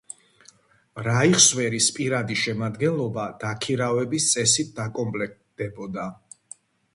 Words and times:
რაიხსვერის 1.07 1.89
პირადი 1.97 2.37
შემადგენლობა 2.43 3.27
დაქირავების 3.45 4.27
წესით 4.33 4.81
კომპლექტდებოდა. 5.01 6.09